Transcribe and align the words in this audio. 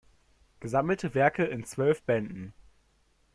Gesammelte 0.61 1.13
Werke 1.13 1.43
in 1.45 1.63
zwölf 1.63 2.01
Bänden. 2.01 2.55